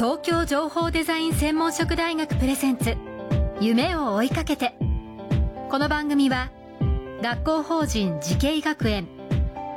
[0.00, 2.96] 東京情報デザイン専門職大学プレゼンツ
[3.60, 4.72] 夢を追いかけて。
[5.68, 6.50] この番組は
[7.20, 9.06] 学校法人慈恵学園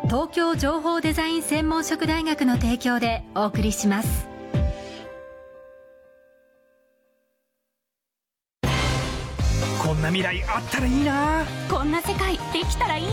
[0.05, 4.29] 東京情報デザイン専門職大学の提供でお送りします。
[9.83, 11.43] こんな未来あったらいいな。
[11.69, 13.11] こんな世界できたらいいな。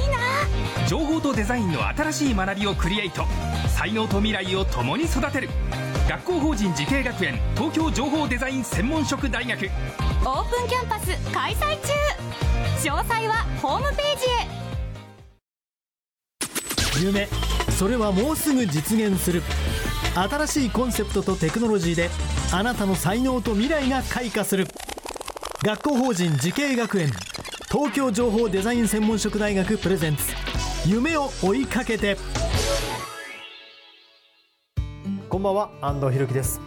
[0.87, 3.25] 情報とデザインの新しい学びをクリエイト。
[3.77, 5.49] 才能と未来を共に育てる
[6.11, 9.67] 学校法人慈恵学園東京情報デザイン専門職大学。
[9.67, 9.71] オー
[10.51, 11.93] プンキャンパス開催中。
[12.91, 14.25] 詳細はホームページ
[17.05, 17.07] へ。
[17.07, 17.29] 夢
[17.79, 19.41] それはもうすぐ実現する。
[20.17, 22.11] 新しいコンセプトとテクノロジーで
[22.53, 24.67] あなたの才能と未来が開花する。
[25.63, 27.13] 学校法人慈恵学園
[27.71, 30.25] 東京情報デザイン専門職大学プレゼンツ。
[30.89, 32.17] 夢を追いかけて
[35.41, 36.61] んばんは安藤博樹です。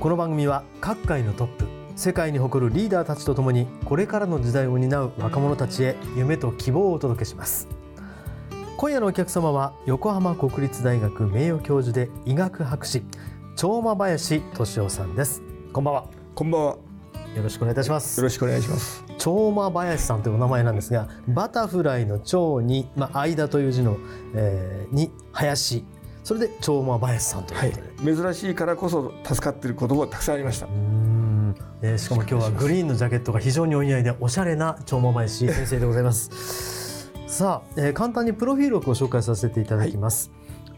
[0.00, 7.68] この番組は各界のトップ世界に誇るリーダーたちとともにこれからの時代を担う若者たちへ夢と希望をお届けします。
[8.76, 13.04] 今夜のお客様は横浜国立大学名誉教授で医学博士
[13.54, 15.40] 長間林俊夫さんです。
[15.72, 16.06] こんばんは。
[16.34, 16.76] こんばんは。
[17.36, 18.18] よろしくお願いいたします。
[18.18, 19.04] よろしくお願いします。
[19.18, 23.98] 長間林さんというお名前なんですがバタフライの長に、まあ、間という字の、
[24.34, 25.84] えーに林
[26.28, 27.70] それで長間林さんというはい。
[27.72, 28.14] ことで、。
[28.14, 30.68] 珍しいからこそ助かっている言葉がたくさんありました。
[31.80, 37.10] えーしかも今日はグリーンのジャケットが非常にお似合いでおしゃれな長間林先生でございます。
[37.26, 40.30] さあ、えー簡単にプロフィールをご紹介させていただきます、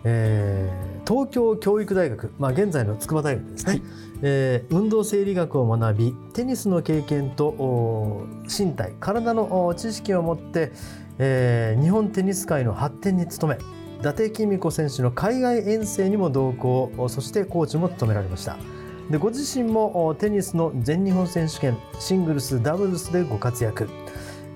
[0.05, 3.83] えー東京教育大学、まあ、現在の筑波大学ですね、はい。
[4.23, 10.71] えー運動生理学を学びテニスの経験とお身体体のお知識を持って、
[11.19, 13.59] えー日本テニス界の発展に努め
[14.01, 18.57] 伊達公子選手の海外遠征にも同行そしてコーチも務められました。
[19.11, 23.89] でご自身もテニスの全日本選手権シングルスダブルスでご活躍。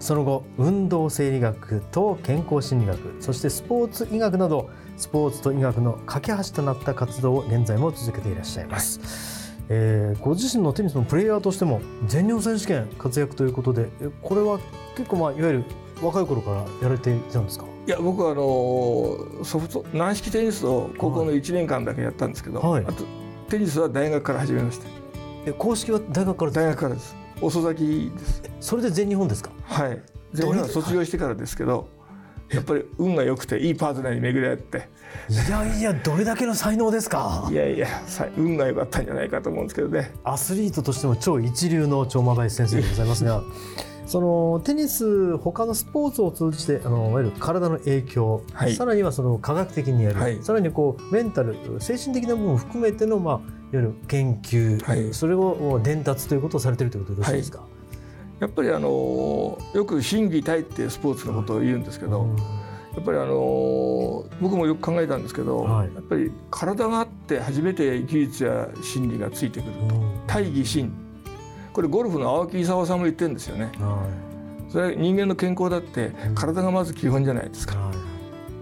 [0.00, 4.68] その後運動生理学と健康心理学そしてスポーツ医学など
[4.98, 13.88] スポーツと医学の架け橋となった活動を現在も続けていらっしゃいます、えーご自身のテニスのプレイヤーとしても全日本選手権活躍ということで
[14.20, 14.58] これは
[14.94, 15.64] 結構まあいわゆる
[16.02, 17.73] 若い頃からやられていたんですか？
[17.86, 23.04] いや僕はあのソフト軟式テニスを高校の1年間だけやったんですけど、はいあと
[23.50, 24.86] テニスは大学から始めました。
[25.46, 27.14] え公式は大学から大学からです。
[27.42, 28.42] 遅咲きです。
[28.58, 29.50] それで全日本ですか？
[29.64, 30.02] はい。
[30.32, 31.88] 全日本卒業してからですけど、
[32.50, 34.88] やっぱり運が良くていいパートナーに巡り合って、
[35.28, 37.46] いやいやどれだけの才能ですか？
[37.52, 40.10] いやいやさ運が良かったんじゃないかと思うんですけどね。
[40.24, 43.42] アスリートとしても超一流の長間林先生でございますが
[44.06, 48.74] そのテニス他のスポーツを通じてあのいわゆる体の影響、はい。
[48.74, 50.42] さらにはその科学的にやる、はい。
[50.42, 55.14] さらにこうメンタル精神的な部分を含めての、まあ、いわゆる研究、はい。
[55.14, 57.36] それを伝達ということをされているということでよろしい。
[57.38, 57.66] ですか、
[58.40, 62.36] やっぱりあのよく心技体ってスポーツのことを言うんですけど、うん。
[62.36, 65.94] やっぱりあの僕もよく考えたんですけど、はい。
[65.94, 70.26] やっぱり体があって初めて技術や心理がついてくるうん。
[70.26, 70.92] 大義心
[71.74, 73.72] これゴルフの青木功さんも言ってるんですよね。
[73.78, 74.08] は
[74.70, 76.34] それは人間の健康だってうん。
[76.34, 77.92] 体がまず基本じゃないですか、いは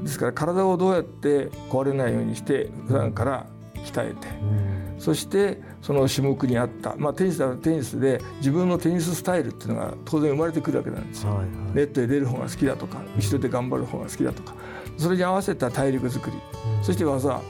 [0.01, 0.05] い。
[0.05, 5.01] ですから体をどうやって壊れないようにして普段から鍛えてうん。
[5.01, 11.35] そしてその種目に合った、まあ、テニスならテニスで自分のテニススタイルっていうのが当然生まれてくるわけなんですよ。
[11.35, 11.49] はいはい。
[11.75, 14.55] ネットで出る方が好きだとか後ろで頑張る方が好きだとか。
[14.97, 16.37] それに合わせた体力作り。
[16.79, 16.85] うん。
[16.85, 17.43] そして技。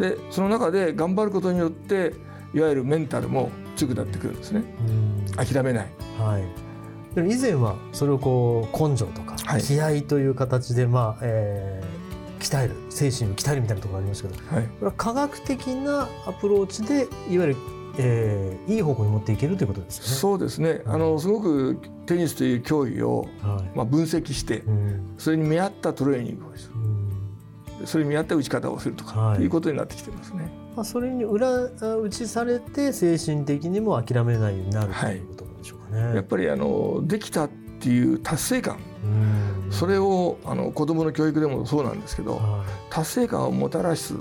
[0.00, 2.14] でその中で頑張ることによって
[2.54, 3.50] いわゆるメンタルも
[3.86, 4.62] 強くなってくるんですね。
[4.86, 5.44] うん。
[5.44, 5.86] 諦めない。
[6.18, 9.62] はい、でも以前はそれをこう根性とかはい。
[9.62, 12.02] 気合という形で、まあえー
[12.42, 14.64] 鍛える精神を鍛えるみたいなところがありましたけどはい。
[14.64, 17.56] これは科学的なアプローチでいわゆる、
[17.98, 20.10] えーいい方向に持っていけるということですよね。
[20.10, 20.82] そうですね。
[20.86, 23.76] あのすごくテニスという競技を、はい。
[23.76, 25.14] まあ、分析してうん。
[25.18, 26.71] それに見合ったトレーニングをするうん
[27.86, 29.42] それに見合った打ち方をするとか、はい。
[29.42, 30.52] い、うことになってきてますね。
[30.76, 35.16] まあ、それに裏打ちされて精神的にも諦めないようになるとはい。
[35.16, 36.14] いうことなんでしょうかね。
[36.14, 37.50] やっぱりあのできたっ
[37.80, 38.78] ていう達成感。
[39.66, 39.72] うん。
[39.72, 44.16] それをあの子どもの教育でもそうなんですけどは達成感をもたらすい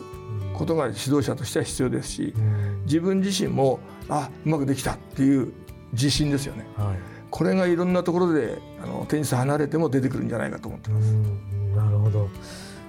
[0.53, 2.81] ことが指導者としては必要ですしうん。
[2.85, 3.79] 自分自身も
[4.09, 5.53] あうまくできたっていう
[5.93, 6.65] 自信ですよね。
[6.75, 6.97] はい。
[7.29, 11.07] これがいろんなところであのテニス離れても出てくるんじゃないかと思ってます。
[11.13, 11.75] うん。
[11.75, 12.27] なるほど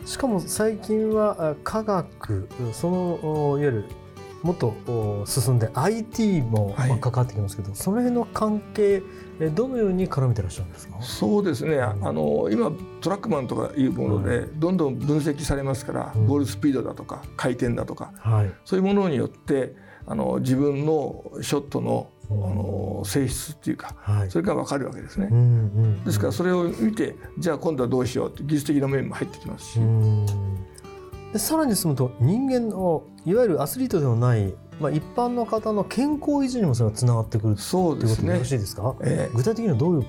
[0.04, 3.84] しかも最近はあ科学そのおいわゆる
[4.42, 9.00] もっとお進んで IT も関わってきますけど、その辺の関係
[9.38, 11.00] えどのように絡めてらっしゃるんですか？
[11.00, 11.82] そうですね、ん。
[11.82, 14.48] あの今トラックマンとかいうものではい。
[14.54, 16.26] どんどん分析されますから、うん。
[16.26, 18.52] ボールスピードだとか回転だとかはい。
[18.64, 19.76] そういうものによって
[20.06, 24.30] あの自分のショットのあの性質っていうか、はい。
[24.30, 25.28] それが分かるわけですね。
[25.30, 30.26] うんうんですからそれを見てじゃあ今度はどうしようって技術的な面も入ってきますし、うん。
[31.32, 38.14] でさらに進むと人間のいわゆるアスリートではない、まあ、一般の方の健康維持にもそれはつながってくるとそうですね。
[38.14, 40.06] いうことでよろしいですか、え具体的にはどういう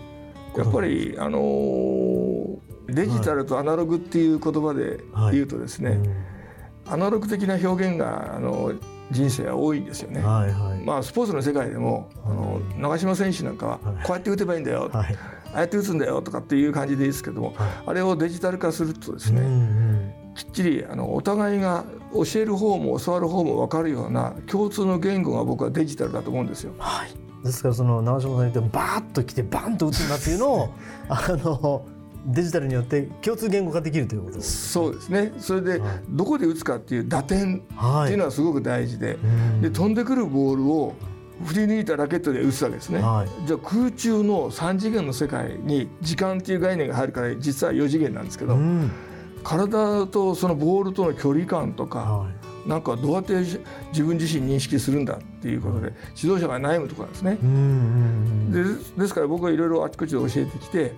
[0.56, 2.34] えやっぱりあのー
[2.88, 5.00] デジタルとアナログっていう言葉で
[5.32, 5.92] 言うとですね、
[6.86, 6.94] うん。
[6.94, 8.74] アナログ的な表現があの
[9.14, 10.22] 人生は多いんですよね。
[10.22, 14.04] はいはい、まあ、スポーツの世界でもあの長嶋選手なんかははい。
[14.04, 15.16] こうやって打てばいいんだよ、はい。
[15.54, 17.68] ああやって打つんだよとかっていう感じでいいですけども、はい。
[17.88, 20.34] あれをデジタル化するとですうんうね、ん。
[20.36, 26.74] きっちりあのお互いが教える方も教わる方も分かるような共通の言語が僕はデジタルだと思うんですよ。
[26.80, 30.70] はい、ですからその長嶋さんに言ってバーッと来てバーンと打つんだっていうのを
[31.08, 31.86] あの
[32.26, 34.70] デジタルによって共通言語化できるということです。
[34.72, 35.34] そうですね。
[35.40, 36.04] それではい。
[36.10, 39.62] どこで打つかっていう打点ってはいいうのはすごく大事で,、うん。
[39.62, 40.94] で飛んでくるボールを
[41.46, 43.02] 振り抜いたラケットで打つわけですね。
[43.02, 43.48] はい。
[43.48, 48.92] じゃあ空中の3次元の世界に時間っていう概念が入るから実は4次元なんですけど、うん。
[49.44, 52.70] 体とそのボールとの距離感とか、はい。
[52.70, 53.60] なんかどうやって自
[54.06, 57.38] 分自身認識するんだっていうことで指導者が悩むところなんですね。
[57.44, 58.86] うんうんうん。
[58.96, 60.94] でですから僕はいろいろあちこちで教えてきて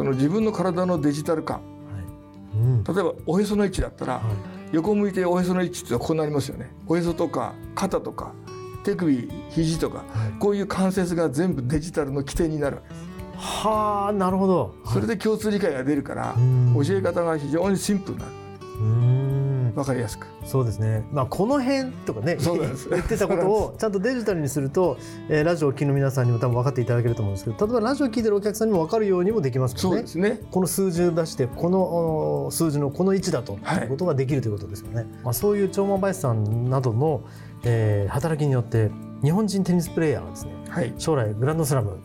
[0.00, 1.54] その自分の体のデジタル化。
[1.54, 2.56] はい。
[2.56, 2.84] うん。
[2.84, 4.22] 例えばおへその位置だったらはい。
[4.72, 6.70] 横向いておへその位置ってこうなりますよね。
[6.86, 8.32] おへそとか肩とか
[8.82, 10.06] 手首肘とかはい。
[10.38, 13.06] こういう関節が全部デジタルの起点になるわけです。
[13.36, 14.74] はあなるほど。
[14.86, 16.74] それで共通理解が出るからうん。
[16.82, 18.32] 教え方が非常にシンプルになる。
[18.80, 19.29] うん
[19.70, 20.26] 分かりやすく。
[20.44, 21.04] そうですね。
[21.12, 22.36] まあこの辺とかね
[22.90, 24.96] 言ってたことをちゃんとデジタルにすると、
[25.28, 30.06] えーラジオを聴きの皆さんにも多分分かっていただけると思うんですけど、例えばラジオを聞いてるお客さんにも分かるようにもできますからねそうで。
[30.08, 30.40] すね。
[30.50, 31.80] この数字を出してこの
[32.46, 35.06] お数字のこの位置だとはいいうことができるということですよね。
[35.24, 37.22] まあそういう長間林さんなどの、
[37.64, 38.90] えー働きによって
[39.22, 40.92] 日本人テニスプレーヤーがですねはい。
[40.98, 41.98] 将来グランドスラム、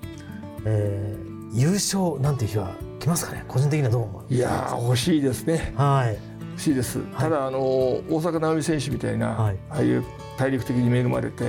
[0.66, 4.34] えー優勝なんていう日は来ますかね個人的にはどう思う？
[4.34, 5.74] いやー欲しいですね。
[5.78, 7.00] はい欲しいです。
[7.18, 9.58] ただあの大坂なおみ選手みたいな、はい。
[9.70, 10.04] ああいう
[10.38, 11.46] 体力的に恵まれて、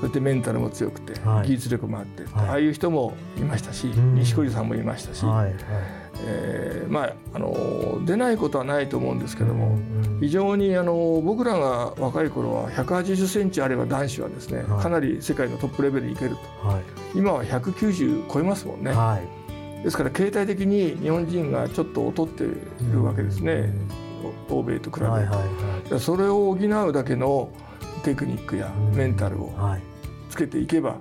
[0.00, 1.48] そしてメンタルも強くて、はい。
[1.48, 2.48] 技術力もあって、はい。
[2.48, 4.14] ああいう人もいましたし、ん。
[4.14, 5.46] 錦織さんもいましたし、は
[6.26, 14.82] えーまああの出ないことはないと思うんですけども、うん非常にあの僕らが若い頃は180センチあれば男子はですね、はい。
[14.82, 16.68] かなり世界のトップレベルにいけると。
[16.68, 16.82] はい。
[17.14, 18.92] 今は190超えますもんね。
[18.92, 19.44] はい。
[19.84, 23.70] ですから形態的に日本人がちょっと劣っているわけですね、
[24.48, 25.44] 欧米と比べて、はいは
[25.96, 27.50] いそれを補うだけの
[28.02, 29.52] テクニックやメンタルを
[30.30, 30.96] つけていけば、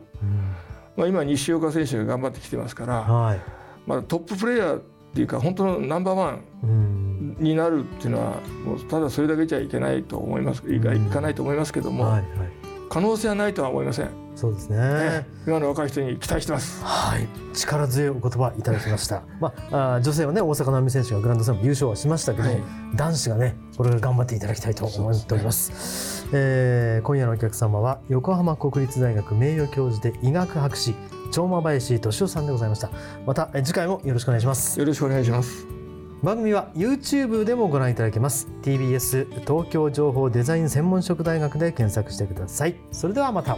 [0.95, 3.41] まあ、今西岡選手が頑張ってきてますから、はい
[3.85, 4.81] まあ、トッププレーヤーっ
[5.13, 6.31] ていうか本当のナンバーワ
[6.65, 15.27] ンになるっていうのはもうただそれだけじゃいけないと思いますいかいかないと思いますけども、はいはい可能性はないとは思いません、そうですねね。
[15.45, 16.83] 今の若い人に期待してます。
[16.83, 19.23] はい、力強いお言葉いただきました。
[19.39, 22.61] まあ、あー女性はね、大坂なおみ選手がグランドスラム優勝はしましたけど、はい
[22.95, 26.27] 男子がね、これから頑張っていただきたいと思っております。
[26.33, 30.95] えー今夜のお客様は横浜国立大学名誉教授で医学博士
[31.31, 32.89] 長間林俊夫さんでございました。
[33.25, 34.79] またえー次回もよろしくお願いします。
[34.79, 35.83] よろしくお願いします。
[36.23, 43.57] 番組は YouTube でもご覧いただけます TBS 東京情報デザイン専門職大学で検索してくださいそれではまた